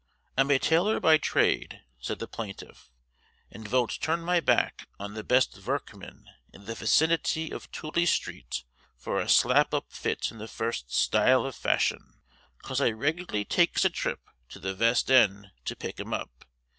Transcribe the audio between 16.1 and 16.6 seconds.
up.